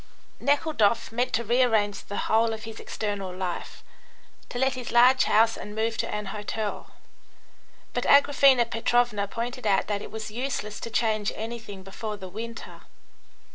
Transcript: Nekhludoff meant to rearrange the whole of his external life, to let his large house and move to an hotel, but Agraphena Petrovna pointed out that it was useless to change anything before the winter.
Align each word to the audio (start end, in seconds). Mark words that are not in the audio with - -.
Nekhludoff 0.39 1.11
meant 1.11 1.31
to 1.33 1.43
rearrange 1.43 2.03
the 2.05 2.17
whole 2.25 2.53
of 2.53 2.63
his 2.63 2.79
external 2.79 3.31
life, 3.31 3.83
to 4.49 4.57
let 4.57 4.73
his 4.73 4.91
large 4.91 5.25
house 5.25 5.55
and 5.55 5.75
move 5.75 5.95
to 5.99 6.09
an 6.11 6.25
hotel, 6.33 6.89
but 7.93 8.05
Agraphena 8.07 8.65
Petrovna 8.67 9.27
pointed 9.27 9.67
out 9.67 9.85
that 9.85 10.01
it 10.01 10.09
was 10.09 10.31
useless 10.31 10.79
to 10.79 10.89
change 10.89 11.31
anything 11.35 11.83
before 11.83 12.17
the 12.17 12.29
winter. 12.29 12.81